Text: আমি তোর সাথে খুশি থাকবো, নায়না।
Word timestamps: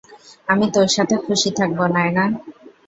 আমি 0.47 0.65
তোর 0.75 0.87
সাথে 0.95 1.15
খুশি 1.25 1.49
থাকবো, 1.59 1.83
নায়না। 1.87 2.25